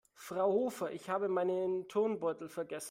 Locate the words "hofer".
0.51-0.91